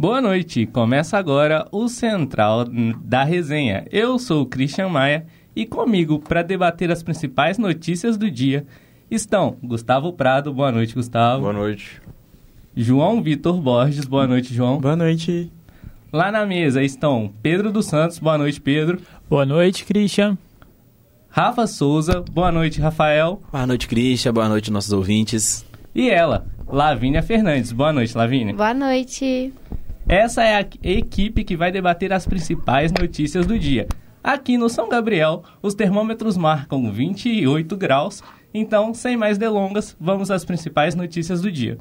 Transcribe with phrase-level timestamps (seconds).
[0.00, 2.66] Boa noite, começa agora o Central
[3.02, 3.84] da Resenha.
[3.90, 5.26] Eu sou o Christian Maia
[5.56, 8.64] e comigo para debater as principais notícias do dia
[9.10, 11.40] estão Gustavo Prado, boa noite, Gustavo.
[11.40, 12.00] Boa noite.
[12.76, 14.78] João Vitor Borges, boa noite, João.
[14.78, 15.50] Boa noite.
[16.12, 19.00] Lá na mesa estão Pedro dos Santos, boa noite, Pedro.
[19.28, 20.38] Boa noite, Christian.
[21.28, 23.42] Rafa Souza, boa noite, Rafael.
[23.50, 25.66] Boa noite, Christian, boa noite, nossos ouvintes.
[25.92, 28.54] E ela, Lavínia Fernandes, boa noite, Lavínia.
[28.54, 29.52] Boa noite.
[30.08, 33.86] Essa é a equipe que vai debater as principais notícias do dia.
[34.24, 38.22] Aqui no São Gabriel, os termômetros marcam 28 graus.
[38.54, 41.76] Então, sem mais delongas, vamos às principais notícias do dia.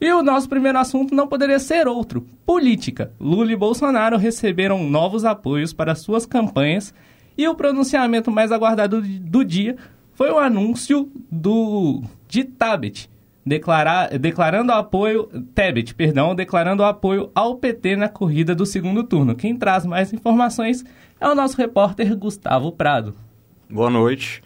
[0.00, 3.12] E o nosso primeiro assunto não poderia ser outro: política.
[3.20, 6.92] Lula e Bolsonaro receberam novos apoios para suas campanhas
[7.38, 9.76] e o pronunciamento mais aguardado do dia
[10.14, 13.08] foi o anúncio do de Tabet,
[13.44, 19.34] declarar, declarando apoio Tebet, perdão, declarando apoio ao PT na corrida do segundo turno.
[19.34, 20.84] Quem traz mais informações
[21.20, 23.14] é o nosso repórter Gustavo Prado.
[23.68, 24.42] Boa noite.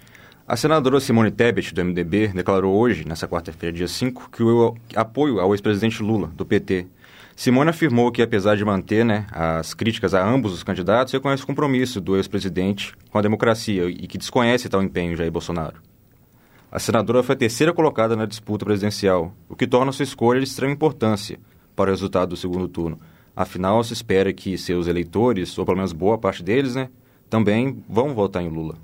[0.47, 5.41] A senadora Simone Tebet, do MDB, declarou hoje, nessa quarta-feira, dia 5, que o apoio
[5.41, 6.87] ao ex-presidente Lula, do PT.
[7.39, 11.47] Simone afirmou que, apesar de manter né, as críticas a ambos os candidatos, reconhece o
[11.47, 15.81] compromisso do ex-presidente com a democracia e que desconhece tal empenho Jair Bolsonaro.
[16.69, 20.49] A senadora foi a terceira colocada na disputa presidencial, o que torna sua escolha de
[20.49, 21.39] extrema importância
[21.77, 22.99] para o resultado do segundo turno.
[23.37, 26.91] Afinal, se espera que seus eleitores, ou pelo menos boa parte deles, né,
[27.31, 28.75] também vão votar em Lula.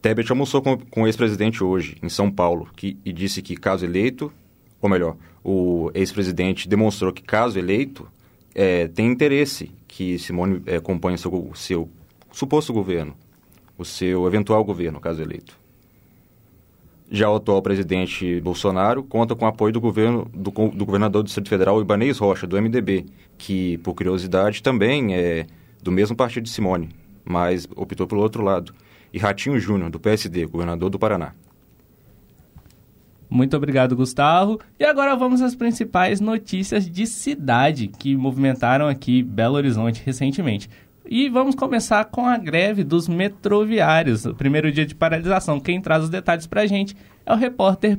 [0.00, 4.32] Tebet almoçou com, o ex-presidente hoje, em São Paulo, que, e disse que, caso eleito,
[4.80, 8.08] ou melhor, o ex-presidente demonstrou que, caso eleito,
[8.54, 11.88] é, tem interesse que Simone é, acompanhe seu, seu
[12.32, 13.14] suposto governo,
[13.76, 15.58] o seu eventual governo, caso eleito.
[17.10, 21.26] Já o atual presidente Bolsonaro conta com o apoio do, governo, do, do governador do
[21.26, 23.06] Distrito Federal, Ibanez Rocha, do MDB,
[23.38, 25.46] que, por curiosidade, também é
[25.82, 26.90] do mesmo partido de Simone,
[27.24, 28.74] mas optou pelo outro lado
[29.12, 31.32] e Ratinho Júnior, do PSD, governador do Paraná.
[33.30, 34.58] Muito obrigado, Gustavo.
[34.78, 40.68] E agora vamos às principais notícias de cidade que movimentaram aqui Belo Horizonte recentemente.
[41.10, 45.58] E vamos começar com a greve dos metroviários, o primeiro dia de paralisação.
[45.58, 46.94] Quem traz os detalhes para a gente
[47.28, 47.98] é o repórter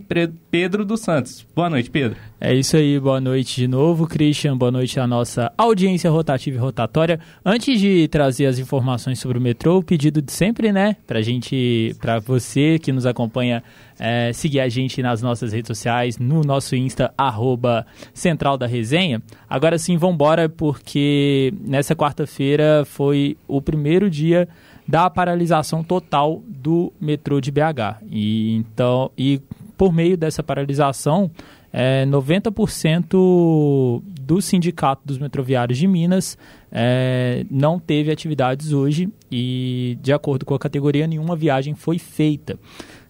[0.49, 1.45] Pedro dos Santos.
[1.55, 2.17] Boa noite, Pedro.
[2.41, 4.57] É isso aí, boa noite de novo, Christian.
[4.57, 7.19] Boa noite à nossa audiência rotativa e rotatória.
[7.45, 10.95] Antes de trazer as informações sobre o metrô, o pedido de sempre, né?
[11.05, 13.61] Pra gente, pra você que nos acompanha,
[13.99, 19.21] é, seguir a gente nas nossas redes sociais, no nosso Insta, arroba Central da Resenha.
[19.47, 24.47] Agora sim, vambora, porque nessa quarta-feira foi o primeiro dia
[24.89, 28.01] da paralisação total do metrô de BH.
[28.09, 29.39] E, então, e
[29.77, 31.29] por meio dessa paralisação,
[31.71, 36.35] é, 90% do sindicato dos metroviários de Minas
[36.71, 42.57] é, não teve atividades hoje e, de acordo com a categoria, nenhuma viagem foi feita.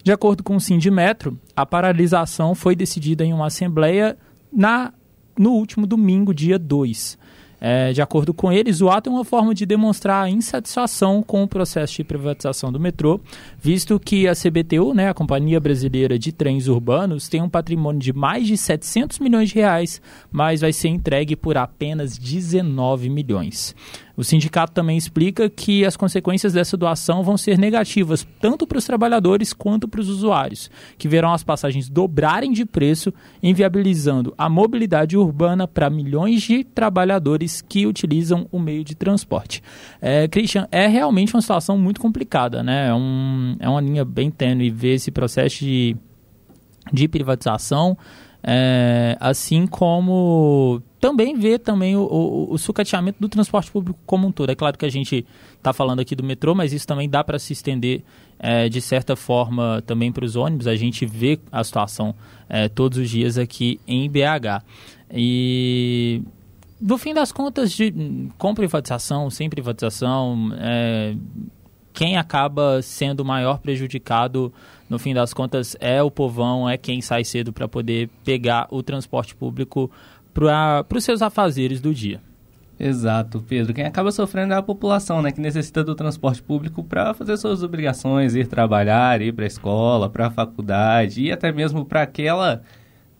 [0.04, 4.18] De acordo com o Sindimetro, a paralisação foi decidida em uma assembleia
[4.52, 4.92] na,
[5.38, 7.18] no último domingo, dia 2.
[7.60, 11.42] É, de acordo com eles, o ato é uma forma de demonstrar a insatisfação com
[11.42, 13.20] o processo de privatização do metrô,
[13.60, 18.12] visto que a CBTU, né, a Companhia Brasileira de Trens Urbanos, tem um patrimônio de
[18.14, 20.00] mais de 700 milhões de reais,
[20.30, 23.74] mas vai ser entregue por apenas 19 milhões.
[24.20, 28.84] O sindicato também explica que as consequências dessa doação vão ser negativas tanto para os
[28.84, 35.16] trabalhadores quanto para os usuários, que verão as passagens dobrarem de preço, inviabilizando a mobilidade
[35.16, 39.62] urbana para milhões de trabalhadores que utilizam o meio de transporte.
[40.02, 42.88] É, Christian, é realmente uma situação muito complicada, né?
[42.88, 45.96] É, um, é uma linha bem tênue ver esse processo de,
[46.92, 47.96] de privatização.
[48.42, 54.32] É, assim como também ver também o, o, o, sucateamento do transporte público como um
[54.32, 54.50] todo.
[54.50, 55.26] É claro que a gente
[55.56, 58.02] está falando aqui do metrô, mas isso também dá para se estender
[58.38, 60.66] é, de certa forma também para os ônibus.
[60.66, 62.14] A gente vê a situação
[62.48, 64.62] é, todos os dias aqui em BH.
[65.10, 66.22] E
[66.78, 67.92] no fim das contas, de,
[68.36, 71.14] com privatização, sem privatização, é,
[71.94, 74.52] quem acaba sendo o maior prejudicado
[74.88, 78.82] no fim das contas é o povão, é quem sai cedo para poder pegar o
[78.82, 79.90] transporte público
[80.46, 82.20] para os seus afazeres do dia.
[82.78, 83.74] Exato, Pedro.
[83.74, 87.62] Quem acaba sofrendo é a população, né, que necessita do transporte público para fazer suas
[87.62, 92.62] obrigações, ir trabalhar, ir para a escola, para a faculdade e até mesmo para aquela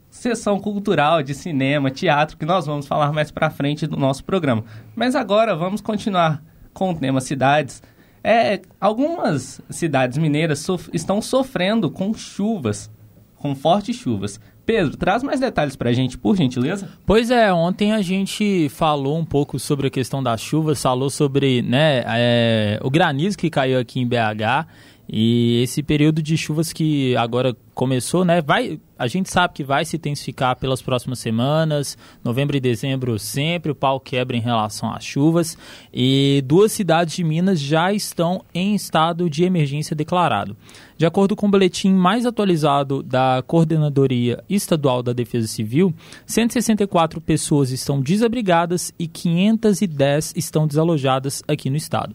[0.08, 4.64] sessão cultural de cinema, teatro que nós vamos falar mais para frente do nosso programa.
[4.96, 7.82] Mas agora vamos continuar com o tema cidades
[8.22, 12.90] É, algumas cidades mineiras sof estão sofrendo com chuvas,
[13.36, 14.40] com fortes chuvas.
[14.70, 16.88] Pedro, traz mais detalhes para a gente, por gentileza.
[17.04, 21.60] Pois é, ontem a gente falou um pouco sobre a questão das chuvas, falou sobre
[21.60, 24.68] né, é, o granizo que caiu aqui em BH
[25.12, 28.40] e esse período de chuvas que agora começou, né?
[28.40, 31.98] Vai, a gente sabe que vai se intensificar pelas próximas semanas.
[32.22, 35.58] Novembro e dezembro sempre o pau quebra em relação às chuvas.
[35.92, 40.56] E duas cidades de Minas já estão em estado de emergência declarado.
[40.96, 45.92] De acordo com o boletim mais atualizado da Coordenadoria Estadual da Defesa Civil,
[46.26, 52.14] 164 pessoas estão desabrigadas e 510 estão desalojadas aqui no estado.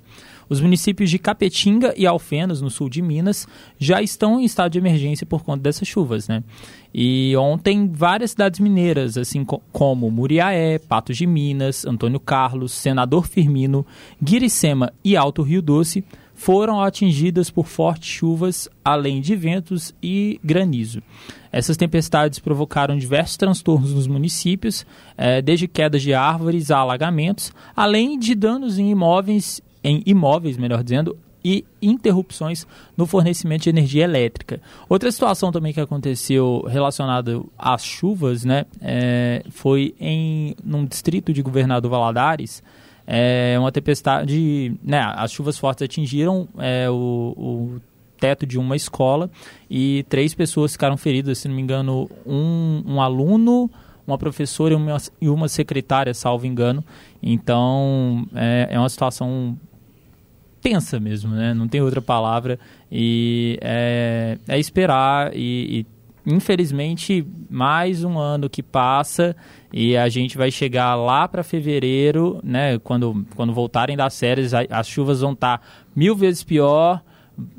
[0.49, 3.47] Os municípios de Capetinga e Alfenas, no sul de Minas,
[3.77, 6.43] já estão em estado de emergência por conta dessas chuvas, né?
[6.93, 13.85] E ontem várias cidades mineiras, assim como Muriaé, Patos de Minas, Antônio Carlos, Senador Firmino,
[14.21, 16.05] Guiricema e Alto Rio Doce,
[16.35, 21.01] foram atingidas por fortes chuvas, além de ventos e granizo.
[21.51, 24.85] Essas tempestades provocaram diversos transtornos nos municípios,
[25.17, 30.83] eh, desde quedas de árvores a alagamentos, além de danos em imóveis em imóveis, melhor
[30.83, 32.65] dizendo, e interrupções
[32.97, 34.59] no fornecimento de energia elétrica.
[34.89, 41.43] Outra situação também que aconteceu relacionada às chuvas, né, é, foi em num distrito de
[41.43, 42.63] Governador Valadares,
[43.05, 47.81] é, uma tempestade, né, as chuvas fortes atingiram é, o, o
[48.19, 49.29] teto de uma escola
[49.69, 53.69] e três pessoas ficaram feridas, se não me engano, um, um aluno,
[54.07, 54.73] uma professora
[55.21, 56.83] e uma, secretária, salvo engano.
[57.21, 59.57] Então, é, é uma situação
[60.65, 61.53] tensa mesmo, né?
[61.53, 62.59] Não tem outra palavra.
[62.91, 65.85] E é, é esperar e,
[66.25, 69.35] e, infelizmente, mais um ano que passa
[69.71, 72.79] e a gente vai chegar lá para fevereiro, né?
[72.79, 75.63] Quando, quando voltarem das séries, as chuvas vão estar tá
[75.95, 76.99] mil vezes pior.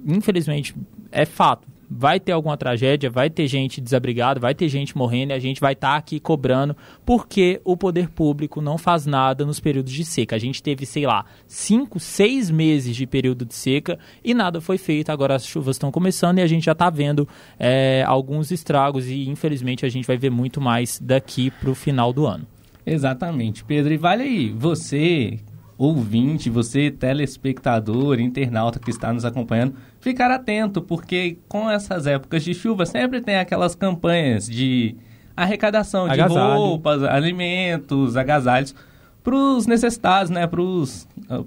[0.04, 0.74] Infelizmente,
[1.12, 5.34] é fato vai ter alguma tragédia, vai ter gente desabrigada, vai ter gente morrendo e
[5.34, 9.60] a gente vai estar tá aqui cobrando porque o poder público não faz nada nos
[9.60, 10.36] períodos de seca.
[10.36, 14.78] A gente teve, sei lá, cinco, seis meses de período de seca e nada foi
[14.78, 15.10] feito.
[15.10, 17.28] Agora as chuvas estão começando e a gente já está vendo
[17.58, 22.12] é, alguns estragos e infelizmente a gente vai ver muito mais daqui para o final
[22.12, 22.46] do ano.
[22.84, 23.92] Exatamente, Pedro.
[23.92, 25.40] E vale aí, você
[25.78, 29.74] ouvinte, você telespectador, internauta que está nos acompanhando,
[30.06, 34.94] ficar atento, porque com essas épocas de chuva sempre tem aquelas campanhas de
[35.36, 36.32] arrecadação Agasalho.
[36.32, 38.72] de roupas, alimentos, agasalhos
[39.24, 40.48] para os necessitados, né,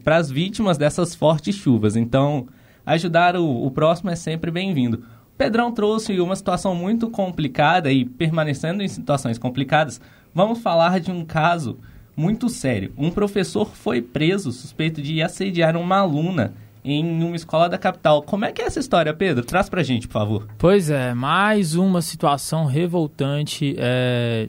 [0.03, 1.95] para as vítimas dessas fortes chuvas.
[1.95, 2.47] Então,
[2.85, 5.05] ajudar o, o próximo é sempre bem-vindo.
[5.37, 10.01] Pedrão trouxe uma situação muito complicada e permanecendo em situações complicadas,
[10.35, 11.77] vamos falar de um caso
[12.13, 12.91] muito sério.
[12.97, 16.53] Um professor foi preso suspeito de assediar uma aluna
[16.83, 18.21] em uma escola da capital.
[18.21, 19.43] Como é que é essa história, Pedro?
[19.43, 20.47] Traz pra gente, por favor.
[20.57, 24.47] Pois é, mais uma situação revoltante é,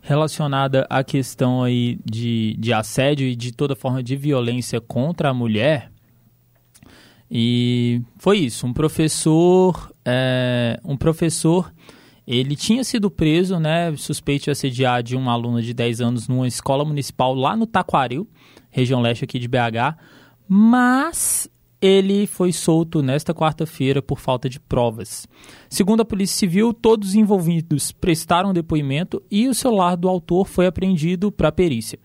[0.00, 5.34] relacionada à questão aí de, de assédio e de toda forma de violência contra a
[5.34, 5.90] mulher.
[7.30, 11.70] E foi isso, um professor, é, um professor
[12.26, 16.46] ele tinha sido preso, né, suspeito de assediar de uma aluna de 10 anos numa
[16.46, 18.28] escola municipal lá no Taquaril,
[18.70, 19.96] região leste aqui de BH,
[20.46, 21.48] mas
[21.80, 25.26] ele foi solto nesta quarta-feira por falta de provas.
[25.68, 30.66] Segundo a Polícia Civil, todos os envolvidos prestaram depoimento e o celular do autor foi
[30.66, 31.98] apreendido para perícia.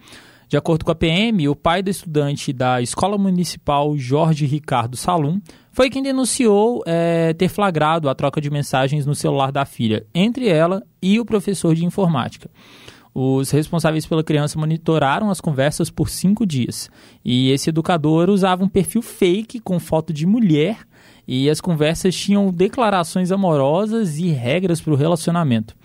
[0.48, 5.42] De acordo com a PM, o pai do estudante da Escola Municipal Jorge Ricardo Salum
[5.72, 10.48] foi quem denunciou é, ter flagrado a troca de mensagens no celular da filha entre
[10.48, 12.52] ela e o professor de informática.
[13.16, 16.90] Os responsáveis pela criança monitoraram as conversas por cinco dias.
[17.24, 20.80] E esse educador usava um perfil fake com foto de mulher
[21.28, 25.76] e as conversas tinham declarações amorosas e regras para o relacionamento.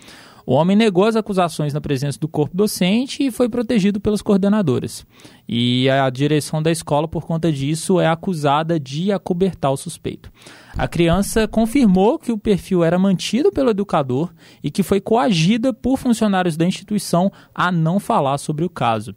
[0.48, 5.04] O homem negou as acusações na presença do corpo docente e foi protegido pelas coordenadoras.
[5.46, 10.32] E a direção da escola, por conta disso, é acusada de acobertar o suspeito.
[10.74, 14.32] A criança confirmou que o perfil era mantido pelo educador
[14.64, 19.14] e que foi coagida por funcionários da instituição a não falar sobre o caso.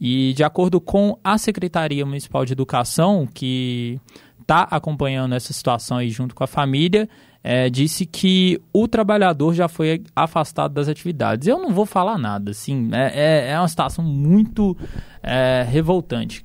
[0.00, 4.00] E de acordo com a Secretaria Municipal de Educação, que
[4.40, 7.06] está acompanhando essa situação aí junto com a família,
[7.42, 11.48] é, disse que o trabalhador já foi afastado das atividades.
[11.48, 14.76] Eu não vou falar nada, assim, é, é, é uma situação muito
[15.22, 16.44] é, revoltante.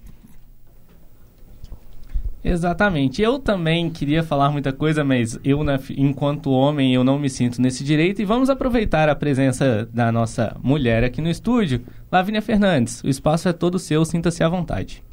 [2.48, 3.24] Exatamente.
[3.24, 5.62] Eu também queria falar muita coisa, mas eu,
[5.98, 8.22] enquanto homem, eu não me sinto nesse direito.
[8.22, 13.04] E vamos aproveitar a presença da nossa mulher aqui no estúdio, Lavínia Fernandes.
[13.04, 15.04] O espaço é todo seu, sinta-se à vontade.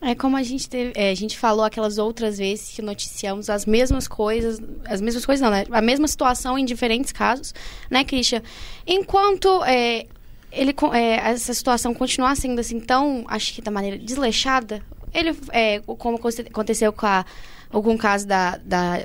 [0.00, 3.66] É como a gente teve, é, a gente falou aquelas outras vezes que noticiamos as
[3.66, 5.64] mesmas coisas, as mesmas coisas não, né?
[5.72, 7.52] A mesma situação em diferentes casos,
[7.90, 8.42] né, Christian?
[8.86, 10.06] Enquanto é,
[10.52, 15.80] ele, é, essa situação continuar sendo assim tão, acho que da maneira desleixada, ele, é,
[15.80, 17.24] como aconteceu com, a,
[17.72, 19.04] o caso da, da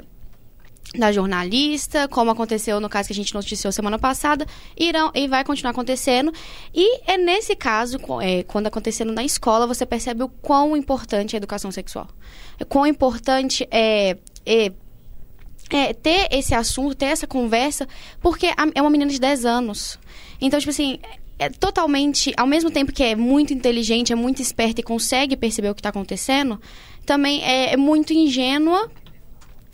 [0.96, 4.46] da jornalista, como aconteceu no caso que a gente noticiou semana passada,
[4.78, 6.32] irão, e vai continuar acontecendo.
[6.74, 11.38] E é nesse caso, é, quando acontecendo na escola, você percebe o quão importante é
[11.38, 12.08] a educação sexual.
[12.62, 14.72] O quão importante é, é,
[15.72, 17.88] é ter esse assunto, ter essa conversa,
[18.22, 19.98] porque é uma menina de 10 anos.
[20.40, 21.00] Então, tipo assim,
[21.40, 25.70] é totalmente, ao mesmo tempo que é muito inteligente, é muito esperta e consegue perceber
[25.70, 26.62] o que está acontecendo,
[27.06, 28.90] também é, é muito ingênua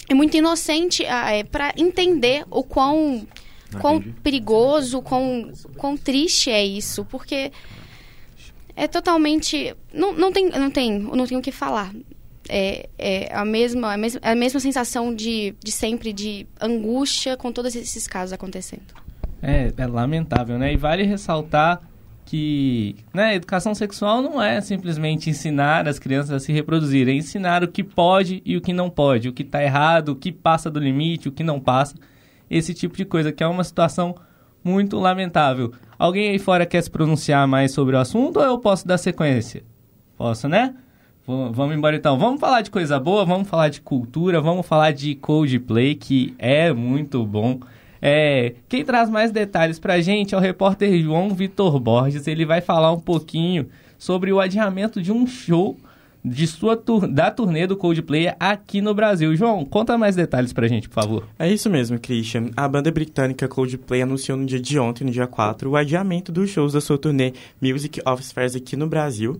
[0.09, 3.27] é muito inocente ah, é, para entender o quão,
[3.79, 7.51] quão perigoso, quão, quão triste é isso, porque
[8.75, 11.93] é totalmente não, não tem não tem não tenho o que falar.
[12.51, 17.51] É, é a mesma a mesma, a mesma sensação de, de sempre de angústia com
[17.51, 18.81] todos esses casos acontecendo.
[19.41, 20.73] É, é lamentável né?
[20.73, 21.81] E vale ressaltar
[22.29, 27.63] que né, educação sexual não é simplesmente ensinar as crianças a se reproduzir, é ensinar
[27.63, 30.69] o que pode e o que não pode, o que está errado, o que passa
[30.69, 31.95] do limite, o que não passa,
[32.47, 34.13] esse tipo de coisa, que é uma situação
[34.63, 35.73] muito lamentável.
[35.97, 39.63] Alguém aí fora quer se pronunciar mais sobre o assunto ou eu posso dar sequência?
[40.15, 40.75] Posso, né?
[41.25, 42.15] V vamos embora então.
[42.19, 46.71] Vamos falar de coisa boa, vamos falar de cultura, vamos falar de Coldplay, que é
[46.71, 47.59] muito bom.
[48.01, 52.27] É, quem traz mais detalhes para a gente é o repórter João Vitor Borges.
[52.27, 55.77] Ele vai falar um pouquinho sobre o adiamento de um show
[56.23, 59.35] de sua tur da turnê do Coldplay aqui no Brasil.
[59.35, 61.27] João, conta mais detalhes pra gente, por favor.
[61.37, 62.51] É isso mesmo, Christian.
[62.55, 66.49] A banda britânica Coldplay anunciou no dia de ontem, no dia 4, o adiamento dos
[66.49, 69.39] shows da sua turnê Music of Spheres aqui no Brasil.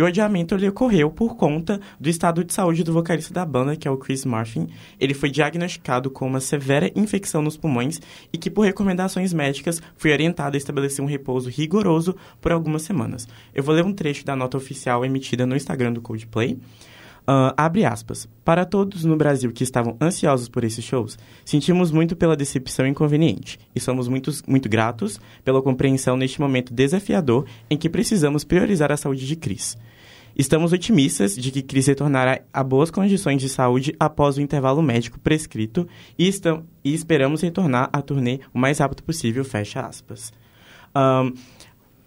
[0.00, 3.76] E o adiamento ele ocorreu por conta do estado de saúde do vocalista da banda,
[3.76, 4.66] que é o Chris Martin.
[4.98, 8.00] Ele foi diagnosticado com uma severa infecção nos pulmões
[8.32, 13.28] e que, por recomendações médicas, foi orientado a estabelecer um repouso rigoroso por algumas semanas.
[13.54, 16.58] Eu vou ler um trecho da nota oficial emitida no Instagram do Coldplay.
[17.20, 18.28] Uh, abre aspas.
[18.44, 23.58] Para todos no Brasil que estavam ansiosos por esses shows, sentimos muito pela decepção inconveniente
[23.74, 28.96] e somos muito, muito gratos pela compreensão neste momento desafiador em que precisamos priorizar a
[28.96, 29.76] saúde de Cris.
[30.36, 35.18] Estamos otimistas de que Cris retornará a boas condições de saúde após o intervalo médico
[35.18, 35.86] prescrito
[36.18, 40.32] e, estamos, e esperamos retornar à turnê o mais rápido possível, fecha aspas.
[40.94, 41.32] Um,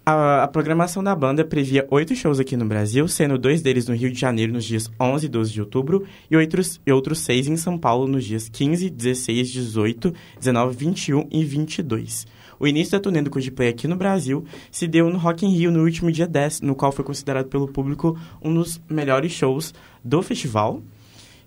[0.06, 3.96] a, a, programação da banda previa oito shows aqui no Brasil, sendo dois deles no
[3.96, 7.48] Rio de Janeiro nos dias 11 e 12 de outubro e outros, e outros seis
[7.48, 12.28] em São Paulo nos dias 15, 16, 18, 19, 21 e 22.
[12.60, 15.72] O início da turnê do Coldplay aqui no Brasil se deu no Rock in Rio
[15.72, 20.22] no último dia 10, no qual foi considerado pelo público um dos melhores shows do
[20.22, 20.82] festival.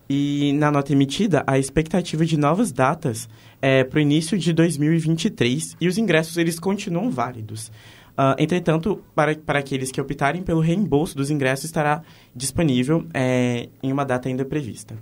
[0.08, 3.28] E na nota emitida, a expectativa de novas datas
[3.60, 7.72] é para o início de 2023 e os ingressos eles continuam válidos.
[8.16, 12.02] Uh, entretanto, para, para aqueles que optarem pelo reembolso dos ingressos, estará
[12.34, 14.96] disponível é, em uma data ainda prevista.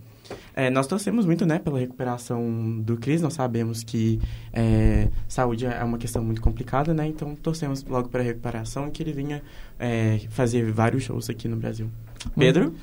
[0.57, 4.21] É, nós torcemos muito né, pela recuperação do Cris, nós sabemos que
[4.53, 7.07] é, saúde é uma questão muito complicada, né?
[7.07, 9.43] Então torcemos logo para a recuperação e que ele venha
[9.79, 11.91] é, fazer vários shows aqui no Brasil.
[12.37, 12.67] Pedro?
[12.69, 12.75] Uhum.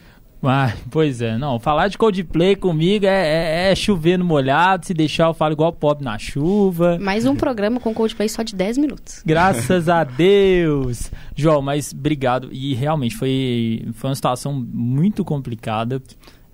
[0.89, 1.59] Pois é, não.
[1.59, 5.71] Falar de Coldplay comigo é, é, é chover no molhado, se deixar eu falo igual
[5.71, 6.97] pobre na chuva.
[6.99, 9.21] Mais um programa com Coldplay só de 10 minutos.
[9.25, 11.11] Graças a Deus!
[11.35, 12.49] João, mas obrigado.
[12.51, 16.01] E realmente foi, foi uma situação muito complicada.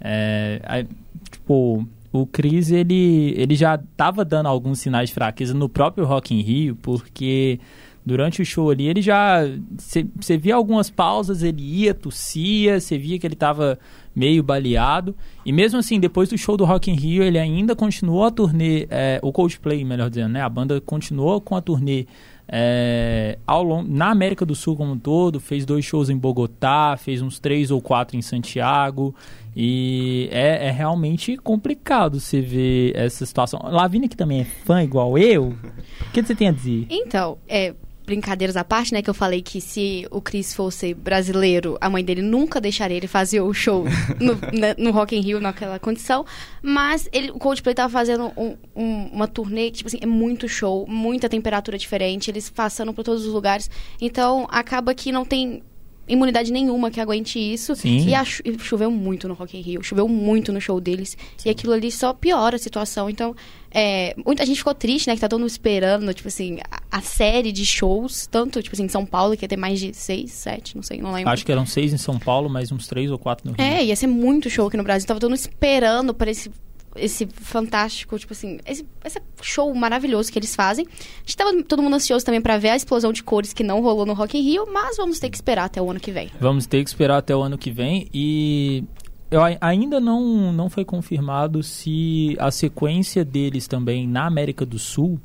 [0.02, 0.86] É,
[1.32, 6.34] tipo, o Cris, ele, ele já estava dando alguns sinais de fraqueza no próprio Rock
[6.34, 7.60] in Rio, porque
[8.08, 9.42] durante o show ali, ele já.
[9.78, 13.78] Você via algumas pausas, ele ia, tossia, você via que ele estava
[14.16, 15.14] meio baleado.
[15.46, 18.88] E mesmo assim, depois do show do Rock in Rio, ele ainda continuou a turnê,
[18.90, 20.42] é, o Coldplay, melhor dizendo, né?
[20.42, 22.08] A banda continuou com a turnê
[22.50, 26.96] é, ao long, na América do Sul como um todo, fez dois shows em Bogotá,
[26.98, 29.14] fez uns três ou quatro em Santiago.
[29.56, 33.60] E é, é realmente complicado você ver essa situação.
[33.64, 36.86] Lavínia, que também é fã igual eu, o que você tem a dizer?
[36.90, 37.74] Então, é,
[38.08, 39.02] brincadeiras à parte, né?
[39.02, 43.08] Que eu falei que se o Chris fosse brasileiro, a mãe dele nunca deixaria ele
[43.08, 43.84] fazer o show
[44.20, 46.26] no, né, no Rock in Rio naquela condição.
[46.62, 50.48] Mas ele, o Coldplay tava fazendo um, um, uma turnê que, tipo assim, é muito
[50.48, 53.70] show, muita temperatura diferente, eles passando por todos os lugares.
[54.00, 55.62] Então, acaba que não tem
[56.08, 57.76] imunidade nenhuma que aguente isso.
[57.76, 58.08] Sim.
[58.08, 61.18] E, a e choveu muito no Rock in Rio, choveu muito no show deles.
[61.46, 63.10] E aquilo ali só piora a situação.
[63.10, 63.36] Então,
[63.72, 65.16] é, muita gente ficou triste, né?
[65.16, 68.28] Que tá todo mundo esperando, tipo assim, a, a série de shows.
[68.28, 71.00] Tanto, tipo assim, em São Paulo, que ia ter mais de seis, sete, não sei,
[71.00, 71.32] não lembro.
[71.32, 73.66] Acho que eram seis em São Paulo, mais uns três ou quatro no Rio.
[73.66, 75.08] É, ia ser muito show aqui no Brasil.
[75.08, 76.52] Tava todo mundo esperando para esse,
[76.98, 80.86] esse fantástico, tipo assim, esse, esse show maravilhoso que eles fazem.
[80.86, 83.82] A gente tava todo mundo ansioso também pra ver a explosão de cores que não
[83.82, 86.30] rolou no Rock in Rio, mas vamos ter que esperar até o ano que vem.
[86.40, 88.84] Vamos ter que esperar até o ano que vem e
[89.30, 94.80] eu ai- ainda não, não foi confirmado se a sequência deles também na América do
[94.80, 95.20] Sul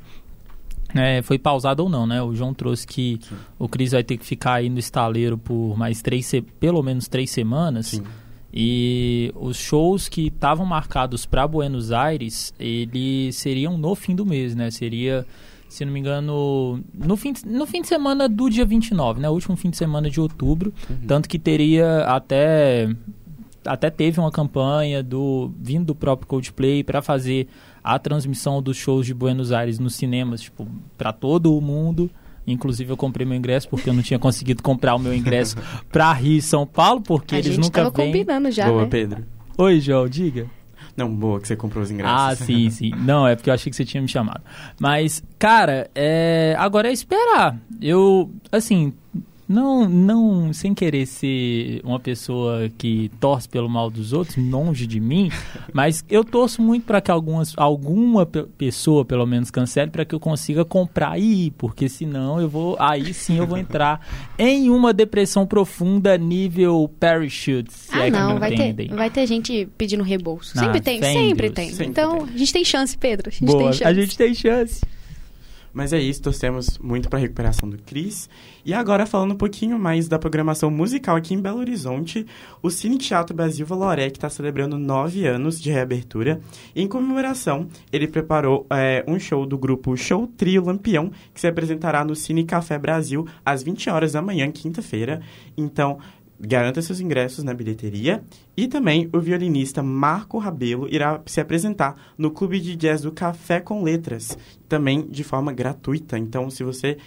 [0.93, 2.21] né, foi pausada ou não, né?
[2.21, 3.19] O João trouxe que
[3.57, 7.07] o Cris vai ter que ficar aí no estaleiro por mais três, se- pelo menos
[7.07, 7.87] três semanas.
[7.87, 8.03] Sim.
[8.53, 14.53] E os shows que estavam marcados para Buenos Aires, eles seriam no fim do mês,
[14.55, 14.69] né?
[14.69, 15.25] Seria,
[15.67, 19.27] se não me engano, no fim, de- no fim de semana do dia 29, né?
[19.27, 20.71] O último fim de semana de outubro.
[21.07, 22.87] Tanto que teria até
[23.65, 27.47] até teve uma campanha do vindo do próprio Coldplay para fazer
[27.81, 30.67] a transmissão dos shows de Buenos Aires nos cinemas, tipo,
[30.97, 32.11] para todo o mundo.
[32.45, 35.55] Inclusive eu comprei meu ingresso porque eu não tinha conseguido comprar o meu ingresso
[35.91, 38.07] para Rio e São Paulo, porque a eles gente nunca tava vêm.
[38.11, 38.87] combinando já, boa, né?
[38.89, 39.25] Pedro.
[39.57, 40.47] Oi, João, diga.
[40.95, 42.15] Não, boa que você comprou os ingressos.
[42.15, 42.91] Ah, sim, sim.
[42.97, 44.41] Não, é porque eu achei que você tinha me chamado.
[44.79, 46.55] Mas, cara, é...
[46.57, 47.57] agora é esperar.
[47.81, 48.93] Eu, assim,
[49.53, 54.99] não, não, sem querer ser uma pessoa que torce pelo mal dos outros, longe de
[54.99, 55.29] mim,
[55.73, 60.15] mas eu torço muito para que algumas, alguma pe- pessoa, pelo menos, cancele para que
[60.15, 64.05] eu consiga comprar e ir, porque senão eu vou, aí sim eu vou entrar
[64.37, 68.87] em uma depressão profunda nível parachute, se Ah, é que não, me vai ter, entendem.
[68.89, 70.53] vai ter gente pedindo reembolso.
[70.55, 71.53] Ah, sempre tem, sempre Deus.
[71.55, 71.69] tem.
[71.69, 72.33] Sempre então, tem.
[72.35, 73.29] a gente tem chance, Pedro.
[73.29, 73.83] A gente Boa, tem chance.
[73.85, 74.81] a gente tem chance.
[75.73, 78.29] Mas é isso, torcemos muito para a recuperação do Cris.
[78.63, 82.25] E agora, falando um pouquinho mais da programação musical aqui em Belo Horizonte,
[82.61, 86.39] o Cine Teatro Brasil Valorec está celebrando nove anos de reabertura.
[86.75, 92.05] Em comemoração, ele preparou é, um show do grupo Show Trio Lampião, que se apresentará
[92.05, 95.21] no Cine Café Brasil às 20 horas da manhã, quinta-feira.
[95.57, 95.97] Então,
[96.45, 98.23] garanta seus ingressos na bilheteria.
[98.55, 103.59] E também o violinista Marco Rabelo irá se apresentar no Clube de Jazz do Café
[103.59, 104.37] com Letras,
[104.67, 106.17] também de forma gratuita.
[106.17, 106.97] Então, se você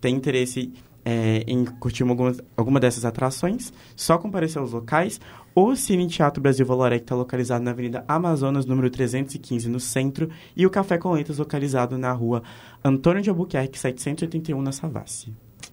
[0.00, 0.72] tem interesse
[1.04, 5.20] é, em curtir algumas, alguma dessas atrações, só comparecer aos locais.
[5.54, 10.66] O Cine Teatro Brasil Valorec está localizado na Avenida Amazonas, número 315, no centro, e
[10.66, 12.42] o Café com Letras localizado na rua
[12.84, 15.32] Antônio de Albuquerque, 781, na Savassi.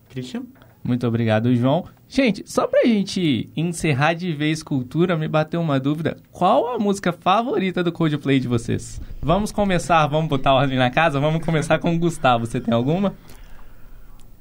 [0.09, 0.43] Christian?
[0.83, 1.85] Muito obrigado, João.
[2.15, 6.15] Gente, só pra gente encerrar de vez cultura, me bateu uma dúvida.
[6.31, 9.01] Qual a música favorita do Coldplay de vocês?
[9.19, 11.19] Vamos começar, vamos botar ordem na casa?
[11.19, 12.45] Vamos começar com o Gustavo.
[12.45, 13.15] Você tem alguma?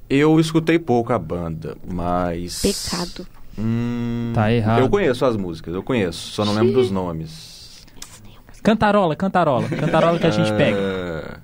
[0.07, 2.61] Eu escutei pouco a banda, mas...
[2.61, 3.25] Pecado.
[3.57, 4.79] Hum, Tá errado.
[4.81, 7.87] Eu conheço as músicas, eu conheço, só não lembro dos nomes.
[8.61, 9.67] Cantarola, cantarola.
[9.67, 10.77] Cantarola que a gente pega.
[10.77, 11.39] Ah,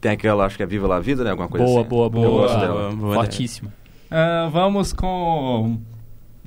[0.00, 1.30] Tem aquela, acho que é Viva La Vida, né?
[1.30, 1.88] Alguma coisa Boa, assim.
[1.88, 2.30] boa, Eu boa.
[2.42, 2.90] gosto dela.
[2.90, 3.72] boa Fortíssima.
[4.12, 5.78] Ah, vamos com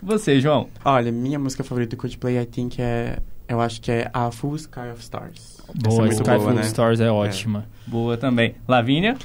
[0.02, 0.68] você, João.
[0.84, 3.18] Olha, minha música favorita do Coldplay, I think, é...
[3.48, 5.60] Eu acho que é A Full Sky of Stars.
[5.60, 6.62] Essa é Boa, Sky boa, Full né?
[6.62, 7.66] Stars é ótima.
[7.86, 8.56] Boa também.
[8.68, 9.18] Lavínia?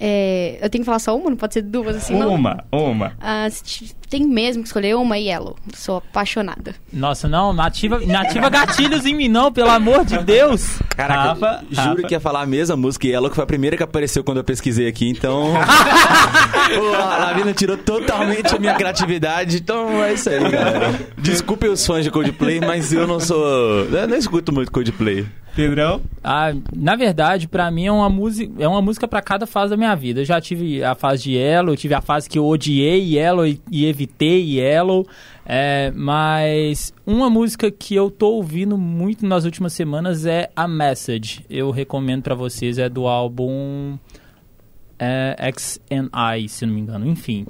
[0.00, 1.28] É, eu tenho que falar só uma?
[1.30, 2.32] Não pode ser duas assim, não?
[2.32, 3.12] uma, uma.
[3.20, 3.48] Ah,
[4.08, 5.56] tem mesmo que escolher uma Yellow.
[5.74, 6.74] Sou apaixonada.
[6.92, 10.78] Nossa, não, nativa, nativa gatilhos em mim não, pelo amor de Deus.
[10.96, 12.02] Caraca, Rafa, juro Rafa.
[12.02, 14.38] que ia falar a mesma música e ela que foi a primeira que apareceu quando
[14.38, 15.52] eu pesquisei aqui, então.
[16.74, 20.94] Pô, a Lavina tirou totalmente a minha criatividade, então é isso aí, galera.
[21.18, 23.84] Desculpem os fãs de Coldplay, mas eu não sou.
[23.86, 25.26] Eu não escuto muito Coldplay.
[25.58, 26.00] Pedrão?
[26.22, 29.76] Ah, na verdade, pra mim é uma música, é uma música para cada fase da
[29.76, 30.20] minha vida.
[30.20, 33.60] Eu já tive a fase de Yellow, tive a fase que eu odiei Yellow e,
[33.68, 35.04] e evitei Yellow.
[35.44, 41.44] É, mas uma música que eu tô ouvindo muito nas últimas semanas é a Message.
[41.50, 43.98] Eu recomendo pra vocês, é do álbum
[44.96, 47.04] é, X and I, se não me engano.
[47.04, 47.44] Enfim.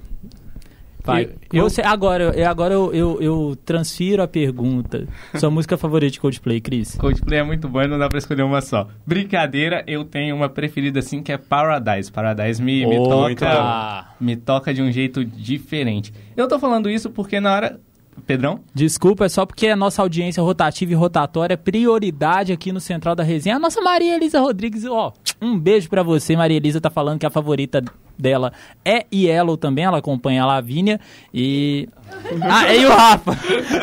[1.04, 1.30] Vai.
[1.52, 5.06] Eu- Eu, agora, eu, agora eu, eu, eu transfiro a pergunta.
[5.37, 6.96] Sua música favorita de Coldplay, Cris?
[6.96, 8.88] Coldplay é muito bom e não dá pra escolher uma só.
[9.06, 12.11] Brincadeira, eu tenho uma preferida assim que é Paradise.
[12.12, 13.08] Paradise me, me Muito
[13.40, 14.06] toca.
[14.20, 16.12] Me toca de um jeito diferente.
[16.37, 17.80] Eu tô falando isso porque na hora.
[18.26, 18.58] Pedrão?
[18.74, 23.14] Desculpa, é só porque a nossa audiência rotativa e rotatória é prioridade aqui no Central
[23.14, 23.54] da Resenha.
[23.54, 26.37] A nossa Maria Elisa Rodrigues, ó, um beijo pra você.
[26.37, 27.83] Maria Elisa tá falando que a favorita
[28.18, 28.53] dela
[28.85, 31.01] é Yellow também, ela acompanha a Lavínia
[31.33, 31.88] e...
[32.42, 33.33] Ah, e o Rafa!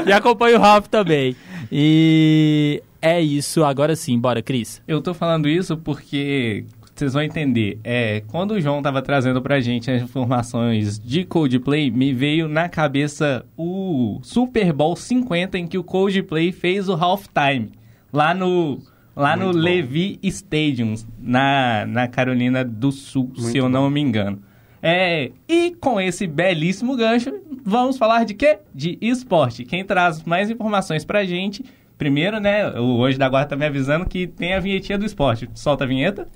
[0.05, 1.35] E acompanha o Rafa também.
[1.71, 4.81] E é isso, agora sim, bora, Cris.
[4.87, 6.65] Eu tô falando isso porque
[6.95, 7.79] vocês vão entender.
[7.83, 12.69] É, quando o João tava trazendo pra gente as informações de Coldplay, me veio na
[12.69, 17.71] cabeça o Super Bowl 50 em que o Coldplay fez o halftime
[18.13, 18.79] lá no
[19.15, 19.63] lá no Muito bom.
[19.63, 24.41] Levi Stadium, na, na Carolina do Sul, se eu não me engano.
[24.81, 28.59] É, e com esse belíssimo gancho, vamos falar de quê?
[28.73, 29.63] De esporte.
[29.63, 31.65] Quem traz mais informações pra gente,
[31.97, 35.49] primeiro, né, o Hoje da Guarda tá me avisando que tem a vinhetinha do esporte.
[35.55, 36.27] Solta a vinheta.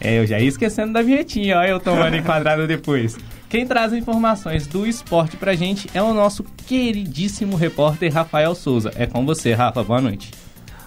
[0.00, 3.18] É, eu já ia esquecendo da vinhetinha, ó, eu tomando enquadrado depois.
[3.48, 8.92] Quem traz informações do esporte pra gente é o nosso queridíssimo repórter Rafael Souza.
[8.94, 10.32] É com você, Rafa, boa noite.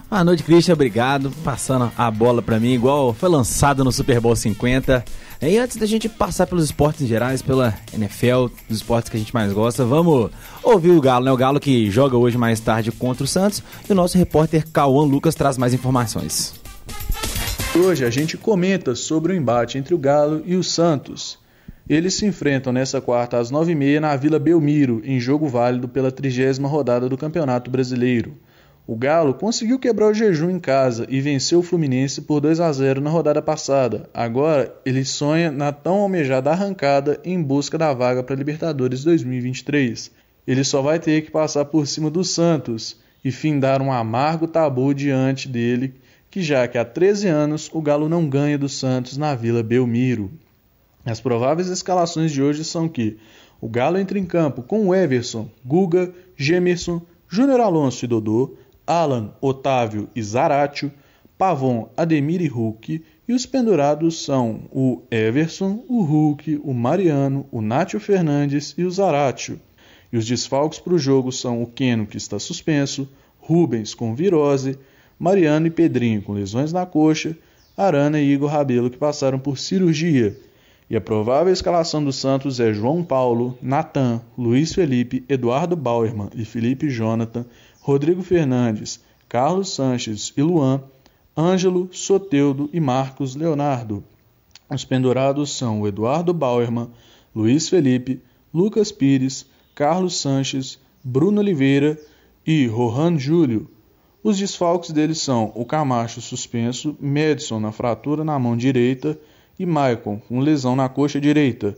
[0.07, 0.73] Boa noite, Christian.
[0.73, 1.31] Obrigado.
[1.43, 5.03] Passando a bola pra mim, igual foi lançado no Super Bowl 50.
[5.41, 9.19] E antes da gente passar pelos esportes em gerais, pela NFL, dos esportes que a
[9.19, 10.29] gente mais gosta, vamos
[10.61, 11.31] ouvir o Galo, né?
[11.31, 13.63] O Galo que joga hoje mais tarde contra o Santos.
[13.89, 16.53] E o nosso repórter Cauã Lucas traz mais informações.
[17.73, 21.30] Hoje a gente comenta sobre o embate entre o Galo e o Santos.
[21.91, 26.65] Eles se enfrentam nessa quarta às 9h30 na Vila Belmiro, em jogo válido pela trigésima
[26.65, 28.37] rodada do Campeonato Brasileiro.
[28.87, 32.71] O Galo conseguiu quebrar o jejum em casa e venceu o Fluminense por 2 a
[32.71, 34.09] 0 na rodada passada.
[34.13, 40.11] Agora, ele sonha na tão almejada arrancada em busca da vaga para Libertadores 2023.
[40.47, 44.93] Ele só vai ter que passar por cima do Santos e findar um amargo tabu
[44.93, 45.93] diante dele,
[46.29, 50.31] que já que há 13 anos o Galo não ganha do Santos na Vila Belmiro.
[51.05, 53.17] As prováveis escalações de hoje são que
[53.59, 60.09] o Galo entra em campo com Everson, Guga, Gemerson, Júnior Alonso e Dodô, Alan, Otávio
[60.15, 60.91] e Zaratio,
[61.37, 67.61] Pavon, Ademir e Hulk, e os pendurados são o Everson, o Hulk, o Mariano, o
[67.61, 69.59] Nátio Fernandes e o Zaratio.
[70.13, 73.09] E os desfalques para o jogo são o Keno, que está suspenso,
[73.39, 74.77] Rubens com virose,
[75.17, 77.35] Mariano e Pedrinho com lesões na coxa,
[77.75, 80.37] Arana e Igor Rabelo que passaram por cirurgia.
[80.91, 86.43] E a provável escalação do Santos é João Paulo, Natan, Luiz Felipe, Eduardo Bauerman e
[86.43, 87.45] Felipe Jonathan,
[87.79, 88.99] Rodrigo Fernandes,
[89.29, 90.83] Carlos Sanches e Luan,
[91.37, 94.03] Ângelo, Soteudo e Marcos Leonardo.
[94.69, 96.89] Os pendurados são Eduardo Bauerman,
[97.33, 98.21] Luiz Felipe,
[98.53, 101.97] Lucas Pires, Carlos Sanches, Bruno Oliveira
[102.45, 103.71] e Rohan Júlio.
[104.21, 109.17] Os desfalques deles são o Camacho suspenso, Madison na fratura na mão direita
[109.61, 111.75] e Maicon com lesão na coxa direita.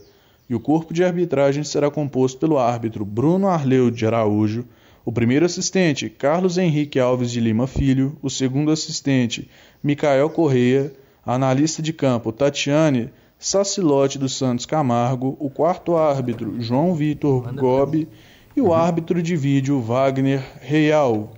[0.48, 4.64] E o corpo de arbitragem será composto pelo árbitro Bruno Arleu de Araújo,
[5.04, 9.50] o primeiro assistente Carlos Henrique Alves de Lima Filho, o segundo assistente
[9.82, 10.92] Micael Correia,
[11.24, 18.08] a analista de campo Tatiane Sacilote dos Santos Camargo, o quarto árbitro João Vitor Gobi
[18.56, 21.32] e o árbitro de vídeo Wagner Real.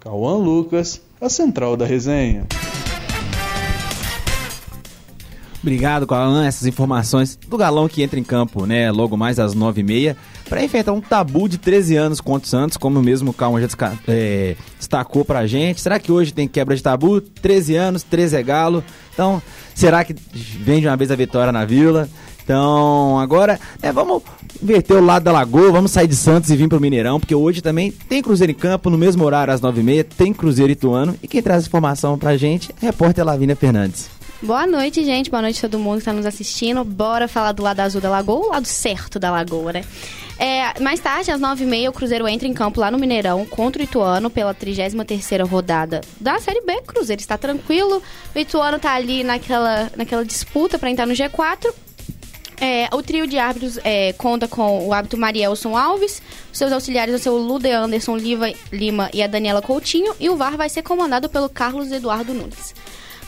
[0.00, 2.46] Cauã Lucas, a central da resenha.
[5.66, 10.14] Obrigado, Cauã, essas informações do Galão que entra em campo, né, logo mais às 9h30,
[10.48, 13.66] para enfrentar um tabu de 13 anos contra o Santos, como mesmo o Cauã já
[14.06, 15.80] é, destacou pra gente.
[15.80, 17.20] Será que hoje tem quebra de tabu?
[17.20, 18.84] 13 anos, 13 é Galo.
[19.12, 19.42] Então,
[19.74, 22.08] será que vem de uma vez a vitória na Vila?
[22.44, 24.22] Então, agora, é, vamos
[24.62, 27.60] inverter o lado da Lagoa, vamos sair de Santos e vir pro Mineirão, porque hoje
[27.60, 31.42] também tem Cruzeiro em campo, no mesmo horário, às 9h30, tem Cruzeiro Ituano, e quem
[31.42, 34.15] traz informação pra gente é a repórter Lavínia Fernandes.
[34.42, 35.30] Boa noite, gente.
[35.30, 36.84] Boa noite a todo mundo que está nos assistindo.
[36.84, 39.84] Bora falar do lado azul da lagoa, o lado certo da lagoa, né?
[40.38, 43.84] É, mais tarde, às 9h30, o Cruzeiro entra em campo lá no Mineirão contra o
[43.84, 46.82] Ituano pela 33ª rodada da Série B.
[46.86, 48.02] Cruzeiro está tranquilo.
[48.34, 51.72] O Ituano tá ali naquela, naquela disputa para entrar no G4.
[52.60, 56.22] É, o trio de árbitros é, conta com o árbitro Marielson Alves,
[56.52, 60.36] seus auxiliares vão ser o Lude Anderson Liva- Lima e a Daniela Coutinho, e o
[60.36, 62.74] VAR vai ser comandado pelo Carlos Eduardo Nunes.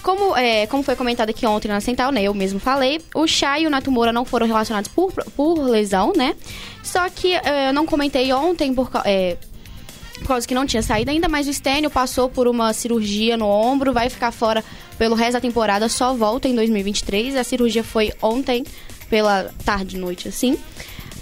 [0.09, 2.23] Como, é, como foi comentado aqui ontem na Central, né?
[2.23, 6.35] Eu mesmo falei, o Chay e o Natumura não foram relacionados por, por lesão, né?
[6.83, 9.37] Só que é, eu não comentei ontem por, é,
[10.21, 13.47] por causa que não tinha saído ainda, mas o Stênio passou por uma cirurgia no
[13.47, 14.65] ombro, vai ficar fora
[14.97, 17.37] pelo resto da temporada, só volta em 2023.
[17.37, 18.65] A cirurgia foi ontem,
[19.11, 20.57] pela tarde noite, assim.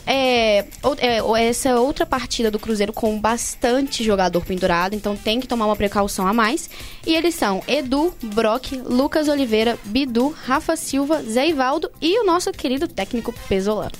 [0.07, 0.64] É,
[0.99, 5.75] é, essa outra partida do Cruzeiro com bastante jogador pendurado, então tem que tomar uma
[5.75, 6.71] precaução a mais.
[7.05, 12.53] E eles são Edu, Brock, Lucas Oliveira, Bidu, Rafa Silva, Zé Ivaldo e o nosso
[12.53, 13.92] querido técnico Pesolano.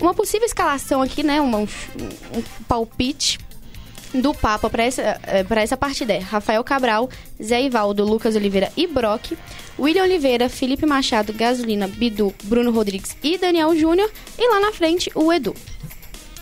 [0.00, 1.40] Uma possível escalação aqui, né?
[1.40, 1.66] um, um
[2.68, 3.38] palpite
[4.14, 7.08] do Papa para essa, eh, pra essa partida é Rafael Cabral,
[7.42, 9.36] Zé Ivaldo, Lucas Oliveira e Brock,
[9.78, 15.10] William Oliveira, Felipe Machado, Gasolina, Bidu, Bruno Rodrigues e Daniel Júnior, e lá na frente
[15.14, 15.54] o Edu.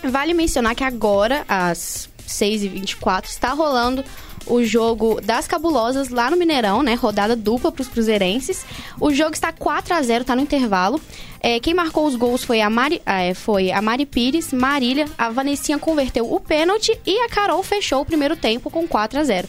[0.03, 4.03] Vale mencionar que agora, às 6h24, está rolando
[4.45, 6.93] o jogo das cabulosas lá no Mineirão, né?
[6.93, 8.65] Rodada dupla para os cruzeirenses.
[8.99, 10.99] O jogo está 4 a 0 tá no intervalo.
[11.39, 15.29] É, quem marcou os gols foi a, Mari, é, foi a Mari Pires, Marília, a
[15.29, 19.47] Vanessinha converteu o pênalti e a Carol fechou o primeiro tempo com 4 a 0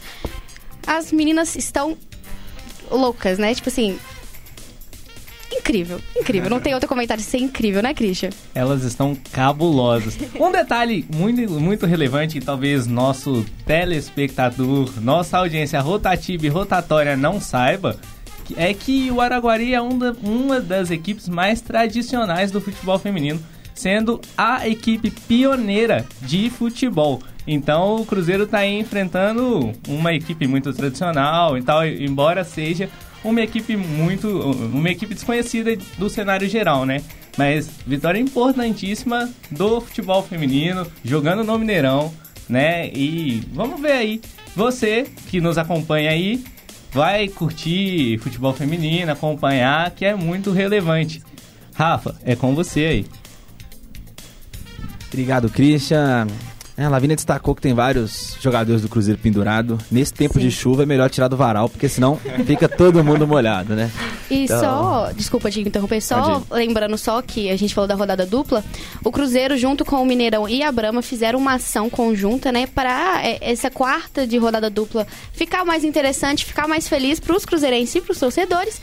[0.86, 1.96] As meninas estão
[2.90, 3.54] loucas, né?
[3.54, 3.98] Tipo assim,
[5.62, 6.50] incrível, incrível.
[6.50, 8.30] Não tem outro comentário ser incrível, né, Christian?
[8.54, 10.18] Elas estão cabulosas.
[10.38, 17.40] Um detalhe muito, muito relevante que talvez nosso telespectador, nossa audiência rotativa e rotatória não
[17.40, 17.96] saiba
[18.56, 23.40] é que o Araguari é um da, uma das equipes mais tradicionais do futebol feminino,
[23.72, 27.22] sendo a equipe pioneira de futebol.
[27.46, 32.88] Então o Cruzeiro está enfrentando uma equipe muito tradicional e tal, embora seja
[33.24, 34.28] uma equipe muito.
[34.28, 37.02] uma equipe desconhecida do cenário geral, né?
[37.36, 42.12] Mas vitória importantíssima do futebol feminino, jogando no Mineirão,
[42.48, 42.88] né?
[42.88, 44.20] E vamos ver aí.
[44.54, 46.44] Você que nos acompanha aí,
[46.92, 51.22] vai curtir futebol feminino, acompanhar, que é muito relevante.
[51.74, 53.06] Rafa, é com você aí.
[55.08, 56.26] Obrigado, Christian.
[56.76, 59.78] É, a Lavínia destacou que tem vários jogadores do Cruzeiro pendurado.
[59.90, 60.40] Nesse tempo Sim.
[60.40, 63.90] de chuva é melhor tirar do varal, porque senão fica todo mundo molhado, né?
[64.30, 64.58] E então...
[64.58, 68.64] só, desculpa te interromper, só lembrando só que a gente falou da rodada dupla,
[69.04, 73.20] o Cruzeiro junto com o Mineirão e a Brama fizeram uma ação conjunta, né, para
[73.22, 77.94] é, essa quarta de rodada dupla ficar mais interessante, ficar mais feliz para os cruzeirenses
[77.96, 78.80] e para os torcedores.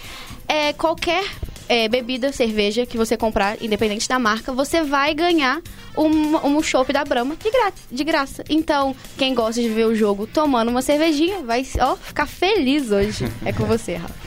[0.48, 1.24] É, qualquer
[1.70, 5.62] é, bebida, cerveja que você comprar, independente da marca, você vai ganhar
[5.96, 8.44] um, um chopp da Brahma de, gra de graça.
[8.50, 13.30] Então, quem gosta de ver o jogo tomando uma cervejinha, vai ó, ficar feliz hoje.
[13.46, 14.19] É com você, Rafa.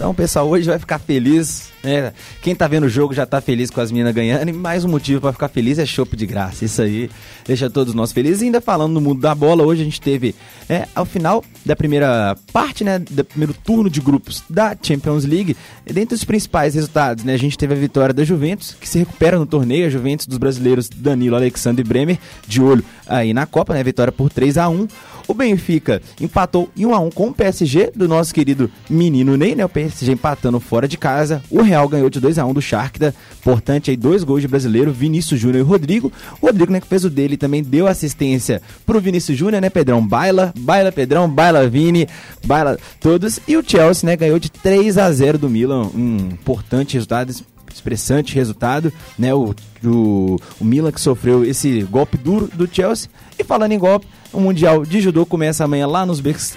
[0.00, 3.70] Então, pessoal, hoje vai ficar feliz é, quem tá vendo o jogo já tá feliz
[3.70, 6.64] com as meninas ganhando e mais um motivo para ficar feliz é chopp de graça.
[6.64, 7.10] Isso aí
[7.46, 8.42] deixa todos nós felizes.
[8.42, 10.34] E ainda falando no mundo da bola, hoje a gente teve,
[10.68, 15.56] é, ao final da primeira parte, né, do primeiro turno de grupos da Champions League,
[15.84, 19.38] dentre os principais resultados, né, a gente teve a vitória da Juventus, que se recupera
[19.38, 23.72] no torneio, a Juventus dos brasileiros Danilo, Alexandre e Bremer, de olho aí na Copa,
[23.72, 24.86] né, vitória por 3 a 1
[25.26, 29.54] o Benfica empatou em 1 a 1 com o PSG do nosso querido menino Ney,
[29.54, 29.64] né?
[29.64, 31.42] O PSG empatando fora de casa.
[31.50, 33.14] O Real ganhou de 2 a 1 do Shakhtar.
[33.42, 36.12] Portante aí dois gols de brasileiro, Vinícius Júnior e Rodrigo.
[36.40, 40.06] O Rodrigo, né, que fez o dele, também deu assistência pro Vinícius Júnior, né, Pedrão?
[40.06, 42.08] Baila, baila Pedrão, baila Vini,
[42.44, 43.40] baila todos.
[43.46, 45.90] E o Chelsea, né, ganhou de 3 a 0 do Milan.
[45.94, 47.32] Um importante resultado
[47.72, 49.32] expressante resultado, né?
[49.34, 49.54] O,
[49.84, 53.08] o, o Milan que sofreu esse golpe duro do Chelsea.
[53.40, 56.12] E falando em golpe, o Mundial de Judô começa amanhã lá no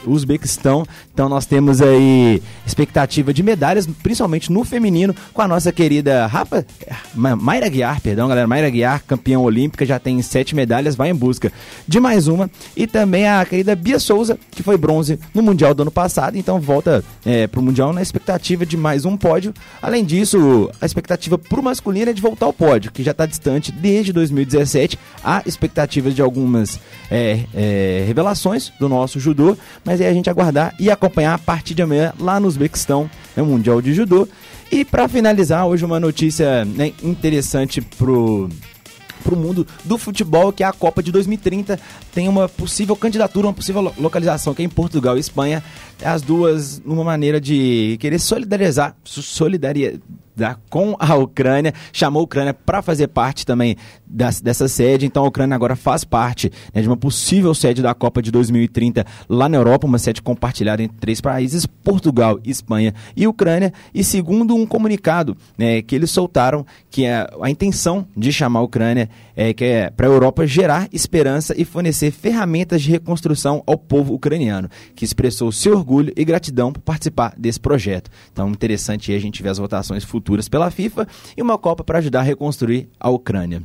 [0.06, 0.86] Uzbequistão.
[1.14, 6.66] Então nós temos aí expectativa de medalhas, principalmente no feminino, com a nossa querida Rafa,
[7.16, 8.46] Mayra Guiar, perdão, galera.
[8.46, 11.54] Mayra Guiar, campeã olímpica, já tem sete medalhas, vai em busca
[11.88, 12.52] de mais uma.
[12.76, 16.38] E também a querida Bia Souza, que foi bronze no Mundial do ano passado.
[16.38, 19.54] Então volta é, para o Mundial na expectativa de mais um pódio.
[19.82, 23.26] Além disso, a expectativa para o masculino é de voltar ao pódio, que já está
[23.26, 25.00] distante desde 2017.
[25.24, 26.73] Há expectativas de algumas.
[27.12, 29.56] É, é, revelações do nosso judô,
[29.86, 33.42] mas é a gente aguardar e acompanhar a partir de amanhã lá no Uzbequistão, é
[33.42, 34.28] o Mundial de Judô.
[34.72, 38.50] E para finalizar, hoje uma notícia né, interessante pro
[39.24, 41.80] para o mundo do futebol, que é a Copa de 2030.
[42.14, 45.64] Tem uma possível candidatura, uma possível localização que é em Portugal e Espanha.
[46.04, 50.02] As duas numa maneira de querer solidarizar, solidariedade
[50.36, 55.06] da, com a Ucrânia, chamou a Ucrânia para fazer parte também dessa sede.
[55.06, 59.06] Então a Ucrânia agora faz parte né, de uma possível sede da Copa de 2030
[59.30, 63.74] lá na Europa, uma sede compartilhada entre três países: Portugal, Espanha e Ucrânia.
[63.94, 68.64] E segundo um comunicado né, que eles soltaram, que é a intenção de chamar a
[68.64, 73.78] Ucrânia é que é para a Europa gerar esperança e fornecer ferramentas de reconstrução ao
[73.78, 78.12] povo ucraniano, que expressou seu orgulho e gratidão por participar desse projeto.
[78.32, 81.06] Então interessante a gente ver as votações futuras futuras pela FIFA
[81.36, 83.62] e uma Copa para ajudar a reconstruir a Ucrânia.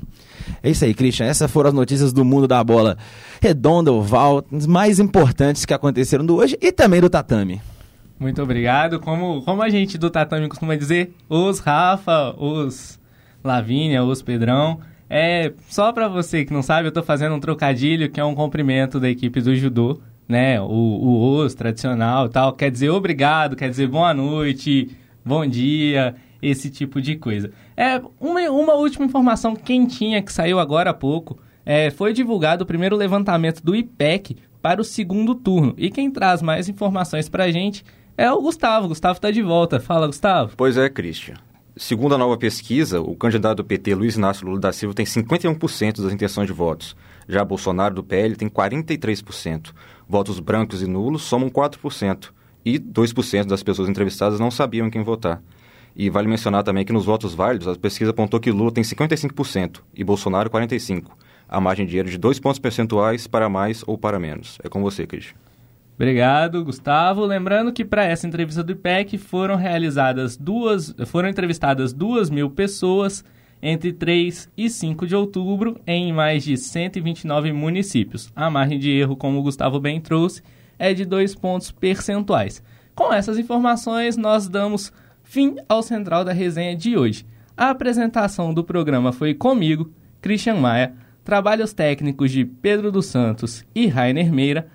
[0.63, 1.27] É isso aí, Christian.
[1.27, 2.99] Essas foram as notícias do mundo da bola
[3.41, 7.61] redonda, oval, as mais importantes que aconteceram do hoje e também do tatame.
[8.19, 8.99] Muito obrigado.
[8.99, 12.99] Como, como a gente do tatame costuma dizer, os Rafa, os
[13.45, 14.81] Lavínia, os Pedrão.
[15.09, 18.35] É, só para você que não sabe, eu tô fazendo um trocadilho que é um
[18.35, 20.61] cumprimento da equipe do judô, né?
[20.61, 22.53] O, o os tradicional tal.
[22.53, 24.91] Quer dizer obrigado, quer dizer boa noite,
[25.25, 27.51] bom dia esse tipo de coisa.
[27.77, 31.39] É, uma, uma última informação quentinha que saiu agora há pouco.
[31.65, 35.75] É, foi divulgado o primeiro levantamento do IPEC para o segundo turno.
[35.77, 37.85] E quem traz mais informações para a gente
[38.17, 38.89] é o Gustavo.
[38.89, 39.79] Gustavo está de volta.
[39.79, 40.53] Fala, Gustavo.
[40.57, 41.37] Pois é, Christian.
[41.77, 46.03] Segundo a nova pesquisa, o candidato do PT, Luiz Inácio Lula da Silva, tem 51%
[46.03, 46.97] das intenções de votos.
[47.29, 49.73] Já Bolsonaro, do PL, tem 43%.
[50.09, 52.31] votos brancos e nulos somam 4%,
[52.65, 55.41] e 2% das pessoas entrevistadas não sabiam quem votar.
[55.99, 59.81] E vale mencionar também que nos votos válidos, a pesquisa apontou que Lula tem 55%
[59.93, 61.07] e Bolsonaro 45%.
[61.49, 64.59] A margem de erro de dois pontos percentuais para mais ou para menos.
[64.63, 65.35] É com você, Cris.
[65.97, 67.25] Obrigado, Gustavo.
[67.25, 73.25] Lembrando que para essa entrevista do IPEC foram realizadas duas, foram entrevistadas duas mil pessoas
[73.61, 78.31] entre 3 e 5 de outubro em mais de 129 municípios.
[78.37, 80.43] A margem de erro, como o Gustavo bem trouxe,
[80.79, 82.63] é de dois pontos percentuais.
[82.95, 84.93] Com essas informações, nós damos
[85.29, 87.27] fim ao central da resenha de hoje.
[87.55, 93.87] A apresentação do programa foi comigo, Christian Maia, trabalhos técnicos de Pedro dos Santos e
[93.87, 94.69] Rainer Meira,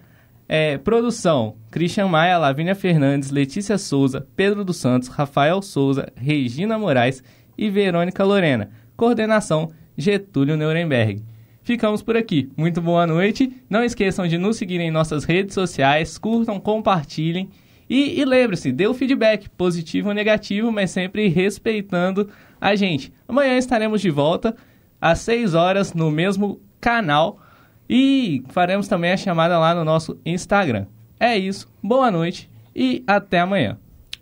[0.48, 7.24] é, produção Christian Maia, Lavínia Fernandes, Letícia Souza, Pedro dos Santos, Rafael Souza, Regina Moraes
[7.58, 8.70] e Verônica Lorena.
[8.96, 11.24] Coordenação Getúlio Nuremberg.
[11.64, 12.52] Ficamos por aqui.
[12.56, 13.52] Muito boa noite.
[13.68, 17.50] Não esqueçam de nos seguir em nossas redes sociais, curtam, compartilhem
[17.94, 22.28] e, e lembre-se, dê o feedback, positivo ou negativo, mas sempre respeitando
[22.60, 23.14] a gente.
[23.28, 24.56] Amanhã estaremos de volta
[25.00, 27.40] às 6 horas no mesmo canal
[27.88, 30.88] e faremos também a chamada lá no nosso Instagram.
[31.20, 33.78] É isso, boa noite e até amanhã.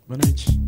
[0.06, 0.61] Boa noite.